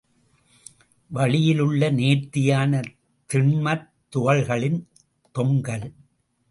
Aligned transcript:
வளியிலுள்ள 1.11 1.89
நேர்த்தியான 1.89 2.81
திண்மத் 3.33 3.87
துகள்களின் 4.15 4.79
தொங்கல். 5.39 5.87